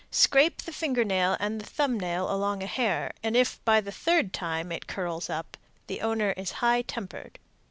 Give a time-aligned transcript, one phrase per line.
[0.09, 3.91] Scrape the finger nail and the thumb nail along a hair, and if, by the
[3.91, 7.37] third time, it curls up, the owner is high tempered.